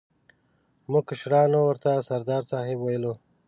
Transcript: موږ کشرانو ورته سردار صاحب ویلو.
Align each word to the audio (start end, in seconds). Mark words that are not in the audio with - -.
موږ 0.91 1.03
کشرانو 1.09 1.59
ورته 1.65 1.91
سردار 2.09 2.43
صاحب 2.51 2.79
ویلو. 2.81 3.13